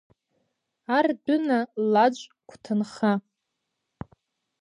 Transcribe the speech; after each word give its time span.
Ардәына 0.97 1.59
Лаџ 1.91 2.15
гәҭынха. 2.47 3.13